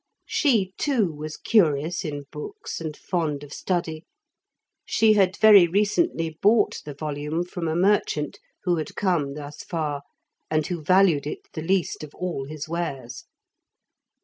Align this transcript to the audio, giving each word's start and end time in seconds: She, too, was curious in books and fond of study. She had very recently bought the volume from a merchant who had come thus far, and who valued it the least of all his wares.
She, 0.25 0.73
too, 0.79 1.13
was 1.13 1.37
curious 1.37 2.03
in 2.03 2.23
books 2.31 2.81
and 2.81 2.97
fond 2.97 3.43
of 3.43 3.53
study. 3.53 4.03
She 4.83 5.13
had 5.13 5.37
very 5.37 5.67
recently 5.67 6.39
bought 6.41 6.81
the 6.85 6.95
volume 6.95 7.43
from 7.43 7.67
a 7.67 7.75
merchant 7.75 8.39
who 8.63 8.77
had 8.77 8.95
come 8.95 9.35
thus 9.35 9.57
far, 9.61 10.01
and 10.49 10.65
who 10.65 10.81
valued 10.81 11.27
it 11.27 11.41
the 11.53 11.61
least 11.61 12.03
of 12.03 12.15
all 12.15 12.45
his 12.45 12.67
wares. 12.67 13.25